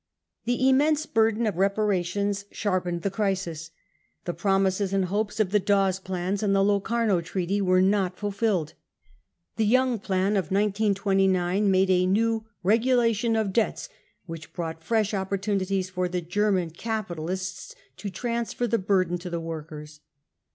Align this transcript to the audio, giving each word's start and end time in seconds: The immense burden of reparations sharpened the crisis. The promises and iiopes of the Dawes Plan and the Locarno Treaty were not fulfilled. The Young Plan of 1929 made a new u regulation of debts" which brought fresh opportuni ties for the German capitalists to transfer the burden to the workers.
The 0.45 0.67
immense 0.67 1.05
burden 1.05 1.45
of 1.45 1.57
reparations 1.57 2.45
sharpened 2.51 3.03
the 3.03 3.11
crisis. 3.11 3.69
The 4.25 4.33
promises 4.33 4.93
and 4.93 5.05
iiopes 5.05 5.39
of 5.39 5.51
the 5.51 5.59
Dawes 5.59 5.99
Plan 5.99 6.39
and 6.41 6.55
the 6.55 6.63
Locarno 6.63 7.21
Treaty 7.21 7.61
were 7.61 7.83
not 7.83 8.17
fulfilled. 8.17 8.73
The 9.57 9.63
Young 9.67 9.99
Plan 9.99 10.31
of 10.37 10.45
1929 10.45 11.69
made 11.69 11.91
a 11.91 12.07
new 12.07 12.31
u 12.31 12.45
regulation 12.63 13.35
of 13.35 13.53
debts" 13.53 13.89
which 14.25 14.53
brought 14.53 14.81
fresh 14.83 15.11
opportuni 15.11 15.67
ties 15.69 15.91
for 15.91 16.09
the 16.09 16.19
German 16.21 16.71
capitalists 16.71 17.75
to 17.97 18.09
transfer 18.09 18.65
the 18.65 18.79
burden 18.79 19.19
to 19.19 19.29
the 19.29 19.39
workers. 19.39 19.99